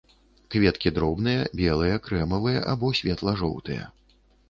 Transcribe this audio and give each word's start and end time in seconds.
Кветкі 0.55 0.91
дробныя, 0.95 1.45
белыя, 1.63 2.01
крэмавыя 2.09 2.67
або 2.75 2.93
светла-жоўтыя. 3.03 3.83